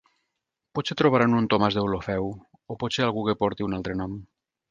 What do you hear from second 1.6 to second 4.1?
Deulofeu, o potser algú que porti un altre